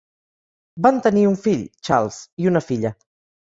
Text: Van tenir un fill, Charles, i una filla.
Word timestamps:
Van 0.85 0.97
tenir 1.09 1.27
un 1.33 1.37
fill, 1.43 1.63
Charles, 1.91 2.21
i 2.45 2.53
una 2.55 2.67
filla. 2.73 2.97